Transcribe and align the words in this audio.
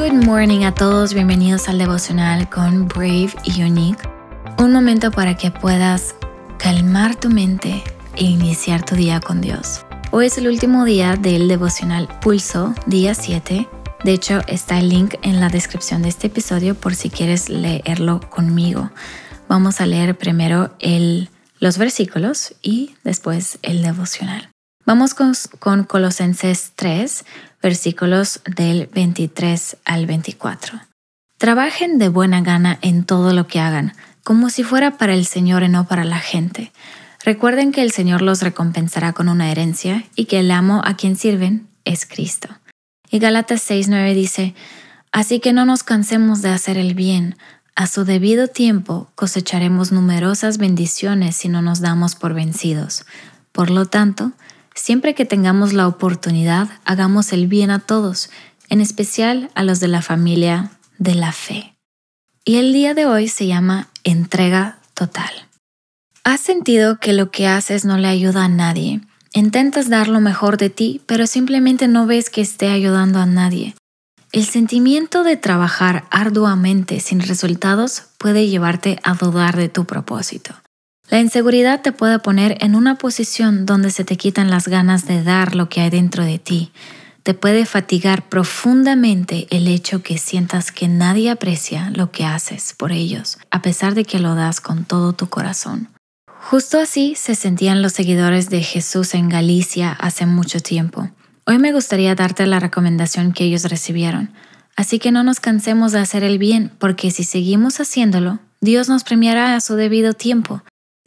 Good 0.00 0.24
morning 0.24 0.64
a 0.64 0.72
todos, 0.72 1.12
bienvenidos 1.12 1.68
al 1.68 1.76
devocional 1.76 2.48
con 2.48 2.88
Brave 2.88 3.34
y 3.44 3.62
Unique. 3.62 4.00
Un 4.56 4.72
momento 4.72 5.10
para 5.10 5.36
que 5.36 5.50
puedas 5.50 6.14
calmar 6.56 7.16
tu 7.16 7.28
mente 7.28 7.84
e 8.16 8.24
iniciar 8.24 8.82
tu 8.82 8.94
día 8.94 9.20
con 9.20 9.42
Dios. 9.42 9.84
Hoy 10.10 10.24
es 10.24 10.38
el 10.38 10.48
último 10.48 10.86
día 10.86 11.16
del 11.16 11.48
devocional 11.48 12.08
Pulso, 12.22 12.74
día 12.86 13.14
7. 13.14 13.68
De 14.02 14.12
hecho, 14.14 14.40
está 14.46 14.78
el 14.78 14.88
link 14.88 15.16
en 15.20 15.38
la 15.38 15.50
descripción 15.50 16.00
de 16.00 16.08
este 16.08 16.28
episodio 16.28 16.74
por 16.74 16.94
si 16.94 17.10
quieres 17.10 17.50
leerlo 17.50 18.20
conmigo. 18.20 18.90
Vamos 19.48 19.82
a 19.82 19.86
leer 19.86 20.16
primero 20.16 20.74
los 21.58 21.76
versículos 21.76 22.54
y 22.62 22.94
después 23.04 23.58
el 23.60 23.82
devocional. 23.82 24.48
Vamos 24.86 25.12
con, 25.12 25.34
con 25.58 25.84
Colosenses 25.84 26.72
3, 26.74 27.22
versículos 27.62 28.40
del 28.44 28.86
23 28.86 29.76
al 29.84 30.06
24. 30.06 30.80
Trabajen 31.38 31.98
de 31.98 32.08
buena 32.08 32.40
gana 32.42 32.78
en 32.82 33.04
todo 33.04 33.32
lo 33.32 33.46
que 33.46 33.60
hagan, 33.60 33.94
como 34.24 34.50
si 34.50 34.62
fuera 34.62 34.98
para 34.98 35.14
el 35.14 35.26
Señor 35.26 35.62
y 35.62 35.68
no 35.68 35.86
para 35.86 36.04
la 36.04 36.18
gente. 36.18 36.72
Recuerden 37.24 37.72
que 37.72 37.82
el 37.82 37.92
Señor 37.92 38.22
los 38.22 38.42
recompensará 38.42 39.12
con 39.12 39.28
una 39.28 39.50
herencia 39.50 40.04
y 40.14 40.26
que 40.26 40.40
el 40.40 40.50
amo 40.50 40.82
a 40.84 40.96
quien 40.96 41.16
sirven 41.16 41.68
es 41.84 42.06
Cristo. 42.06 42.48
Y 43.10 43.18
Galatas 43.18 43.68
6:9 43.68 44.14
dice, 44.14 44.54
Así 45.12 45.40
que 45.40 45.52
no 45.52 45.64
nos 45.64 45.82
cansemos 45.82 46.40
de 46.40 46.50
hacer 46.50 46.76
el 46.76 46.94
bien, 46.94 47.36
a 47.74 47.86
su 47.86 48.04
debido 48.04 48.48
tiempo 48.48 49.10
cosecharemos 49.14 49.90
numerosas 49.90 50.58
bendiciones 50.58 51.36
si 51.36 51.48
no 51.48 51.62
nos 51.62 51.80
damos 51.80 52.14
por 52.14 52.34
vencidos. 52.34 53.06
Por 53.52 53.70
lo 53.70 53.86
tanto, 53.86 54.32
Siempre 54.82 55.14
que 55.14 55.26
tengamos 55.26 55.74
la 55.74 55.86
oportunidad, 55.86 56.70
hagamos 56.86 57.34
el 57.34 57.48
bien 57.48 57.70
a 57.70 57.80
todos, 57.80 58.30
en 58.70 58.80
especial 58.80 59.50
a 59.54 59.62
los 59.62 59.78
de 59.78 59.88
la 59.88 60.00
familia 60.00 60.70
de 60.96 61.14
la 61.14 61.32
fe. 61.32 61.74
Y 62.46 62.56
el 62.56 62.72
día 62.72 62.94
de 62.94 63.04
hoy 63.04 63.28
se 63.28 63.46
llama 63.46 63.88
entrega 64.04 64.78
total. 64.94 65.30
¿Has 66.24 66.40
sentido 66.40 66.98
que 66.98 67.12
lo 67.12 67.30
que 67.30 67.46
haces 67.46 67.84
no 67.84 67.98
le 67.98 68.08
ayuda 68.08 68.46
a 68.46 68.48
nadie? 68.48 69.02
Intentas 69.34 69.90
dar 69.90 70.08
lo 70.08 70.20
mejor 70.20 70.56
de 70.56 70.70
ti, 70.70 71.02
pero 71.04 71.26
simplemente 71.26 71.86
no 71.86 72.06
ves 72.06 72.30
que 72.30 72.40
esté 72.40 72.70
ayudando 72.70 73.18
a 73.20 73.26
nadie. 73.26 73.74
El 74.32 74.46
sentimiento 74.46 75.24
de 75.24 75.36
trabajar 75.36 76.04
arduamente 76.10 77.00
sin 77.00 77.20
resultados 77.20 78.04
puede 78.16 78.48
llevarte 78.48 78.98
a 79.02 79.12
dudar 79.12 79.58
de 79.58 79.68
tu 79.68 79.84
propósito. 79.84 80.54
La 81.10 81.18
inseguridad 81.18 81.82
te 81.82 81.90
puede 81.90 82.20
poner 82.20 82.56
en 82.60 82.76
una 82.76 82.94
posición 82.94 83.66
donde 83.66 83.90
se 83.90 84.04
te 84.04 84.16
quitan 84.16 84.48
las 84.48 84.68
ganas 84.68 85.08
de 85.08 85.24
dar 85.24 85.56
lo 85.56 85.68
que 85.68 85.80
hay 85.80 85.90
dentro 85.90 86.24
de 86.24 86.38
ti. 86.38 86.70
Te 87.24 87.34
puede 87.34 87.66
fatigar 87.66 88.28
profundamente 88.28 89.48
el 89.50 89.66
hecho 89.66 90.04
que 90.04 90.18
sientas 90.18 90.70
que 90.70 90.86
nadie 90.86 91.30
aprecia 91.30 91.90
lo 91.90 92.12
que 92.12 92.24
haces 92.24 92.74
por 92.78 92.92
ellos, 92.92 93.38
a 93.50 93.60
pesar 93.60 93.94
de 93.94 94.04
que 94.04 94.20
lo 94.20 94.36
das 94.36 94.60
con 94.60 94.84
todo 94.84 95.12
tu 95.12 95.28
corazón. 95.28 95.88
Justo 96.28 96.78
así 96.78 97.14
se 97.16 97.34
sentían 97.34 97.82
los 97.82 97.92
seguidores 97.92 98.48
de 98.48 98.62
Jesús 98.62 99.14
en 99.14 99.28
Galicia 99.28 99.90
hace 99.90 100.26
mucho 100.26 100.60
tiempo. 100.60 101.10
Hoy 101.44 101.58
me 101.58 101.72
gustaría 101.72 102.14
darte 102.14 102.46
la 102.46 102.60
recomendación 102.60 103.32
que 103.32 103.44
ellos 103.44 103.64
recibieron. 103.64 104.30
Así 104.76 105.00
que 105.00 105.10
no 105.10 105.24
nos 105.24 105.40
cansemos 105.40 105.90
de 105.90 105.98
hacer 105.98 106.22
el 106.22 106.38
bien, 106.38 106.70
porque 106.78 107.10
si 107.10 107.24
seguimos 107.24 107.80
haciéndolo, 107.80 108.38
Dios 108.60 108.88
nos 108.88 109.02
premiará 109.02 109.56
a 109.56 109.60
su 109.60 109.74
debido 109.74 110.12
tiempo. 110.12 110.62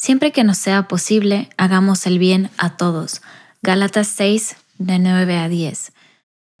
Siempre 0.00 0.30
que 0.30 0.44
nos 0.44 0.58
sea 0.58 0.86
posible, 0.86 1.50
hagamos 1.56 2.06
el 2.06 2.20
bien 2.20 2.50
a 2.56 2.76
todos. 2.76 3.20
Gálatas 3.62 4.06
6, 4.06 4.56
de 4.78 5.00
9 5.00 5.36
a 5.36 5.48
10. 5.48 5.92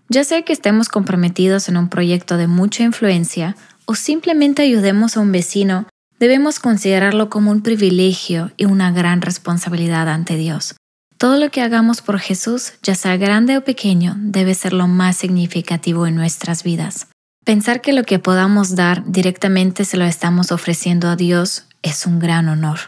Ya 0.08 0.24
sea 0.24 0.42
que 0.42 0.52
estemos 0.52 0.88
comprometidos 0.88 1.68
en 1.68 1.76
un 1.76 1.88
proyecto 1.88 2.36
de 2.36 2.48
mucha 2.48 2.82
influencia 2.82 3.56
o 3.84 3.94
simplemente 3.94 4.62
ayudemos 4.62 5.16
a 5.16 5.20
un 5.20 5.30
vecino, 5.30 5.86
debemos 6.18 6.58
considerarlo 6.58 7.30
como 7.30 7.52
un 7.52 7.62
privilegio 7.62 8.50
y 8.56 8.64
una 8.64 8.90
gran 8.90 9.22
responsabilidad 9.22 10.08
ante 10.08 10.36
Dios. 10.36 10.74
Todo 11.16 11.38
lo 11.38 11.50
que 11.50 11.62
hagamos 11.62 12.02
por 12.02 12.18
Jesús, 12.18 12.72
ya 12.82 12.96
sea 12.96 13.16
grande 13.16 13.56
o 13.56 13.64
pequeño, 13.64 14.16
debe 14.18 14.54
ser 14.54 14.72
lo 14.72 14.88
más 14.88 15.16
significativo 15.16 16.08
en 16.08 16.16
nuestras 16.16 16.64
vidas. 16.64 17.06
Pensar 17.44 17.82
que 17.82 17.92
lo 17.92 18.02
que 18.02 18.18
podamos 18.18 18.74
dar 18.74 19.04
directamente 19.06 19.84
se 19.84 19.96
lo 19.96 20.04
estamos 20.04 20.50
ofreciendo 20.50 21.08
a 21.08 21.16
Dios 21.16 21.66
es 21.82 22.04
un 22.04 22.18
gran 22.18 22.48
honor. 22.48 22.78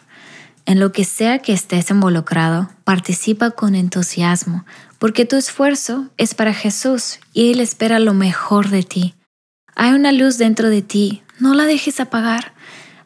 En 0.66 0.78
lo 0.78 0.92
que 0.92 1.04
sea 1.04 1.40
que 1.40 1.52
estés 1.52 1.90
involucrado, 1.90 2.70
participa 2.84 3.50
con 3.50 3.74
entusiasmo, 3.74 4.64
porque 4.98 5.24
tu 5.24 5.36
esfuerzo 5.36 6.08
es 6.16 6.34
para 6.34 6.54
Jesús 6.54 7.18
y 7.32 7.52
Él 7.52 7.60
espera 7.60 7.98
lo 7.98 8.14
mejor 8.14 8.68
de 8.68 8.82
ti. 8.82 9.14
Hay 9.74 9.92
una 9.92 10.12
luz 10.12 10.38
dentro 10.38 10.68
de 10.68 10.82
ti, 10.82 11.22
no 11.38 11.54
la 11.54 11.64
dejes 11.64 12.00
apagar. 12.00 12.52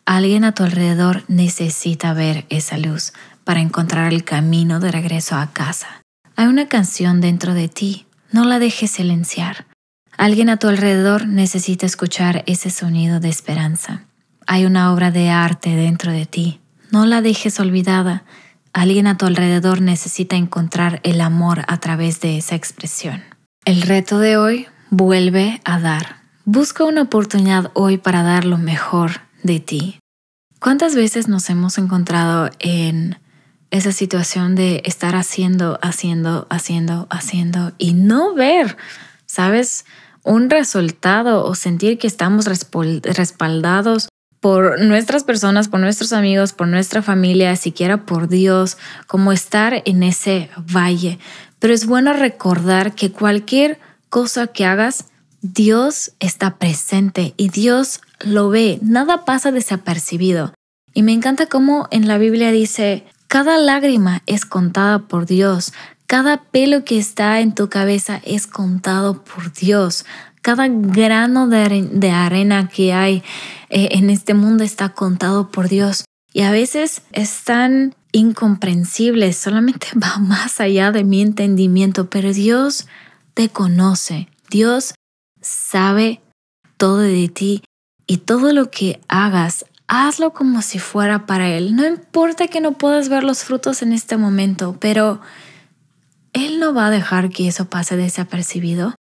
Alguien 0.05 0.45
a 0.45 0.53
tu 0.53 0.65
alrededor 0.65 1.25
necesita 1.29 2.13
ver 2.13 2.47
esa 2.49 2.77
luz 2.79 3.13
para 3.45 3.61
encontrar 3.61 4.13
el 4.13 4.25
camino 4.25 4.81
de 4.81 4.91
regreso 4.91 5.37
a 5.37 5.53
casa. 5.53 6.03
Hay 6.37 6.47
una 6.47 6.69
canción 6.69 7.21
dentro 7.21 7.55
de 7.55 7.69
ti, 7.69 8.07
no 8.33 8.45
la 8.45 8.59
dejes 8.59 8.91
silenciar. 8.91 9.67
Alguien 10.17 10.49
a 10.49 10.59
tu 10.59 10.69
alrededor 10.69 11.27
necesita 11.27 11.87
escuchar 11.87 12.43
ese 12.47 12.71
sonido 12.71 13.21
de 13.21 13.29
esperanza. 13.29 14.05
Hay 14.47 14.65
una 14.65 14.93
obra 14.93 15.11
de 15.11 15.31
arte 15.31 15.71
dentro 15.71 16.13
de 16.13 16.27
ti, 16.27 16.61
no 16.95 17.07
la 17.07 17.23
dejes 17.23 17.59
olvidada. 17.59 18.23
Alguien 18.73 19.09
a 19.09 19.19
tu 19.19 19.27
alrededor 19.27 19.81
necesita 19.81 20.37
encontrar 20.37 21.01
el 21.03 21.21
amor 21.21 21.65
a 21.67 21.79
través 21.79 22.21
de 22.21 22.39
esa 22.39 22.55
expresión. 22.55 23.25
El 23.65 23.83
reto 23.83 24.21
de 24.21 24.37
hoy, 24.37 24.69
vuelve 24.91 25.61
a 25.65 25.81
dar. 25.81 26.19
Busca 26.45 26.85
una 26.85 27.03
oportunidad 27.03 27.73
hoy 27.75 27.99
para 27.99 28.23
dar 28.23 28.45
lo 28.45 28.59
mejor 28.59 29.23
de 29.43 29.59
ti. 29.59 29.99
¿Cuántas 30.61 30.95
veces 30.95 31.27
nos 31.27 31.51
hemos 31.51 31.79
encontrado 31.79 32.51
en 32.61 33.19
esa 33.73 33.91
situación 33.91 34.55
de 34.55 34.81
estar 34.85 35.17
haciendo, 35.17 35.81
haciendo, 35.83 36.47
haciendo, 36.49 37.09
haciendo 37.11 37.73
y 37.77 37.95
no 37.95 38.35
ver, 38.35 38.77
sabes, 39.27 39.85
un 40.23 40.49
resultado 40.49 41.45
o 41.45 41.57
sentir 41.57 41.99
que 41.99 42.07
estamos 42.07 42.47
respaldados 42.47 44.09
por 44.45 44.79
nuestras 44.79 45.25
personas, 45.25 45.69
por 45.69 45.81
nuestros 45.81 46.13
amigos, 46.13 46.53
por 46.53 46.69
nuestra 46.69 47.01
familia, 47.01 47.57
siquiera 47.57 48.05
por 48.05 48.29
Dios, 48.29 48.77
como 49.07 49.33
estar 49.33 49.81
en 49.87 50.03
ese 50.03 50.51
valle. 50.71 51.19
Pero 51.61 51.73
es 51.73 51.87
bueno 51.87 52.13
recordar 52.13 52.95
que 52.95 53.11
cualquier 53.11 53.81
cosa 54.11 54.49
que 54.49 54.67
hagas, 54.67 55.07
Dios 55.41 56.13
está 56.21 56.59
presente 56.59 57.33
y 57.39 57.49
Dios 57.49 58.03
lo 58.21 58.51
ve. 58.51 58.79
Nada 58.83 59.25
pasa 59.25 59.51
desapercibido. 59.51 60.53
Y 60.93 61.05
me 61.05 61.15
encanta 61.15 61.47
cómo 61.47 61.89
en 61.91 62.07
la 62.07 62.19
Biblia 62.19 62.51
dice, 62.51 63.07
cada 63.29 63.57
lágrima 63.57 64.23
es 64.27 64.45
contada 64.45 64.99
por 64.99 65.25
Dios, 65.25 65.73
cada 66.07 66.43
pelo 66.43 66.85
que 66.85 66.99
está 66.99 67.41
en 67.41 67.55
tu 67.55 67.71
cabeza 67.71 68.21
es 68.27 68.47
contado 68.47 69.25
por 69.25 69.55
Dios. 69.55 70.05
Cada 70.45 70.69
grano 70.69 71.49
de, 71.49 72.11
arena 72.11 72.69
que 72.69 72.93
hay 72.93 73.23
eh, 73.71 73.89
en 73.93 74.11
este 74.11 74.35
mundo 74.35 74.63
está 74.63 74.91
contado 74.91 75.51
por 75.51 75.71
Dios. 75.71 76.05
Y 76.35 76.43
a 76.43 76.51
veces 76.51 77.01
es 77.13 77.45
tan 77.45 77.95
incomprensible, 78.13 79.33
solamente 79.33 79.87
va 79.97 80.19
más 80.19 80.61
allá 80.61 80.93
de 80.93 81.03
mi 81.03 81.23
entendimiento, 81.23 82.11
pero 82.11 82.31
Dios 82.35 82.87
te 83.33 83.49
conoce, 83.49 84.29
Dios 84.51 84.95
sabe 85.41 86.21
todo 86.77 86.99
de 86.99 87.29
ti 87.29 87.63
y 88.07 88.19
todo 88.19 88.53
lo 88.53 88.71
que 88.71 89.01
hagas, 89.09 89.65
hazlo 89.89 90.35
como 90.35 90.61
si 90.61 90.79
fuera 90.79 91.25
para 91.25 91.49
Él. 91.49 91.75
No 91.75 91.87
importa 91.87 92.49
que 92.49 92.61
no 92.61 92.73
puedas 92.73 93.09
ver 93.09 93.25
los 93.25 93.45
frutos 93.45 93.81
en 93.81 93.95
este 93.95 94.19
momento, 94.19 94.77
pero 94.79 95.23
Él 96.35 96.61
no 96.61 96.75
va 96.75 96.89
a 96.89 96.91
dejar 96.91 97.31
que 97.31 97.49
eso 97.49 97.65
pase 97.71 97.97
desapercibido. 97.97 98.95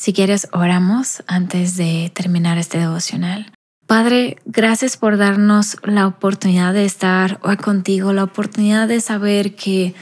Si 0.00 0.14
quieres, 0.14 0.48
oramos 0.52 1.22
antes 1.26 1.76
de 1.76 2.10
terminar 2.14 2.56
este 2.56 2.78
devocional. 2.78 3.52
Padre, 3.86 4.38
gracias 4.46 4.96
por 4.96 5.18
darnos 5.18 5.76
la 5.82 6.06
oportunidad 6.06 6.72
de 6.72 6.86
estar 6.86 7.38
hoy 7.42 7.58
contigo, 7.58 8.14
la 8.14 8.24
oportunidad 8.24 8.88
de 8.88 9.02
saber 9.02 9.56
que 9.56 9.94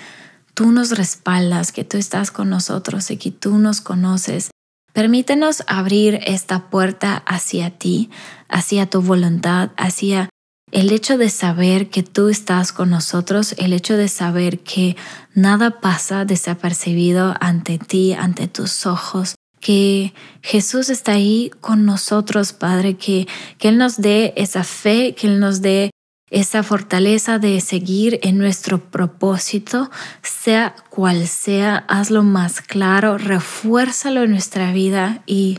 tú 0.55 0.71
nos 0.71 0.97
respaldas, 0.97 1.73
que 1.73 1.83
tú 1.83 1.97
estás 1.97 2.31
con 2.31 2.49
nosotros 2.49 3.11
y 3.11 3.17
que 3.17 3.33
tú 3.33 3.59
nos 3.59 3.81
conoces. 3.81 4.53
Permítenos 4.93 5.65
abrir 5.67 6.21
esta 6.25 6.71
puerta 6.71 7.17
hacia 7.27 7.71
ti, 7.71 8.09
hacia 8.49 8.89
tu 8.89 9.03
voluntad, 9.03 9.71
hacia 9.77 10.29
el 10.71 10.93
hecho 10.93 11.19
de 11.19 11.29
saber 11.29 11.91
que 11.91 12.05
tú 12.05 12.29
estás 12.29 12.71
con 12.71 12.91
nosotros, 12.91 13.57
el 13.59 13.73
hecho 13.73 13.97
de 13.97 14.07
saber 14.07 14.61
que 14.61 14.97
nada 15.35 15.81
pasa 15.81 16.25
desapercibido 16.25 17.35
ante 17.41 17.79
ti, 17.79 18.13
ante 18.13 18.47
tus 18.47 18.87
ojos, 18.87 19.35
que 19.61 20.15
Jesús 20.43 20.91
está 20.91 21.13
ahí 21.13 21.51
con 21.61 21.85
nosotros, 21.85 22.53
Padre, 22.53 22.97
que, 22.97 23.27
que 23.59 23.69
Él 23.69 23.79
nos 23.79 23.99
dé 23.99 24.33
esa 24.37 24.65
fe, 24.65 25.15
que 25.15 25.27
Él 25.27 25.41
nos 25.41 25.61
dé 25.61 25.91
esa 26.31 26.63
fortaleza 26.63 27.39
de 27.39 27.61
seguir 27.61 28.21
en 28.23 28.39
nuestro 28.39 28.91
propósito, 28.91 29.91
sea 30.23 30.75
cual 30.91 31.27
sea, 31.27 31.85
hazlo 31.89 32.23
más 32.23 32.61
claro, 32.61 33.17
refuérzalo 33.17 34.23
en 34.25 34.31
nuestra 34.31 34.73
vida 34.73 35.23
y 35.27 35.59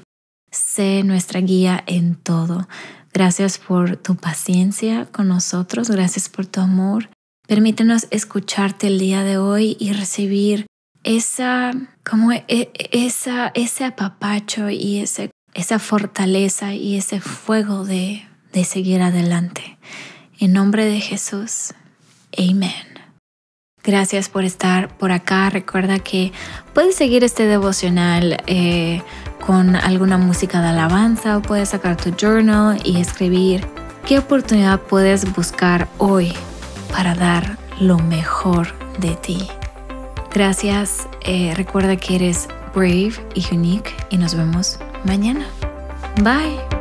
Sé 0.52 1.04
nuestra 1.04 1.42
guía 1.42 1.84
en 1.86 2.16
todo. 2.16 2.68
Gracias 3.14 3.58
por 3.60 3.98
tu 3.98 4.16
paciencia 4.16 5.06
con 5.12 5.28
nosotros, 5.28 5.90
gracias 5.90 6.30
por 6.30 6.46
tu 6.48 6.60
amor. 6.60 7.10
Permítenos 7.48 8.08
escucharte 8.12 8.88
el 8.88 9.00
día 9.00 9.24
de 9.24 9.38
hoy 9.38 9.78
y 9.80 9.94
recibir 9.94 10.66
esa, 11.04 11.72
como 12.10 12.32
e, 12.32 12.44
e, 12.48 12.72
esa, 12.92 13.52
ese 13.54 13.86
apapacho 13.86 14.70
y 14.70 15.00
ese, 15.00 15.32
esa 15.54 15.80
fortaleza 15.80 16.74
y 16.74 16.98
ese 16.98 17.20
fuego 17.20 17.86
de, 17.86 18.28
de 18.54 18.64
seguir 18.64 19.02
adelante. 19.02 19.78
En 20.40 20.54
nombre 20.54 20.86
de 20.86 21.00
Jesús, 21.00 21.74
amén. 22.38 23.00
Gracias 23.84 24.30
por 24.30 24.44
estar 24.44 24.98
por 24.98 25.12
acá. 25.12 25.50
Recuerda 25.50 26.00
que 26.00 26.32
puedes 26.74 26.96
seguir 26.96 27.24
este 27.24 27.46
devocional 27.46 28.38
eh, 28.46 29.02
con 29.46 29.76
alguna 29.76 30.18
música 30.18 30.62
de 30.62 30.68
alabanza 30.68 31.38
o 31.38 31.42
puedes 31.42 31.70
sacar 31.70 31.96
tu 31.96 32.12
journal 32.12 32.80
y 32.84 33.00
escribir 33.00 33.66
qué 34.06 34.20
oportunidad 34.20 34.82
puedes 34.82 35.34
buscar 35.34 35.88
hoy 35.98 36.34
para 36.92 37.16
dar 37.16 37.58
lo 37.80 37.98
mejor 38.00 38.68
de 39.00 39.16
ti. 39.16 39.48
Gracias. 40.34 41.08
Eh, 41.22 41.54
recuerda 41.56 41.98
que 41.98 42.16
eres 42.16 42.48
brave 42.74 43.14
y 43.36 43.46
unique 43.54 43.92
y 44.10 44.18
nos 44.18 44.36
vemos 44.36 44.80
mañana. 45.04 45.48
Bye. 46.22 46.79